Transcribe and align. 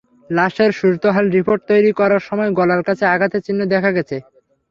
লাশের 0.29 0.71
সুরতহাল 0.71 1.25
রিপোর্ট 1.29 1.61
তৈরি 1.69 1.91
করার 1.99 2.21
সময় 2.29 2.51
গলার 2.59 2.81
কাছে 2.87 3.03
আঘাতের 3.05 3.41
চিহ্ন 3.45 3.61
দেখা 3.73 3.89
গেছে। 3.97 4.17